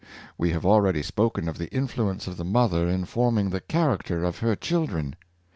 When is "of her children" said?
4.23-5.13